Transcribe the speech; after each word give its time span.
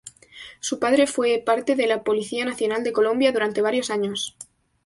Su 0.61 0.79
padre 0.79 1.05
fue 1.05 1.43
parte 1.45 1.75
de 1.75 1.85
la 1.85 2.03
Polícia 2.03 2.43
Nacional 2.43 2.83
de 2.83 2.91
Colombia 2.91 3.31
durante 3.31 3.61
varios 3.61 3.91
años. 3.91 4.35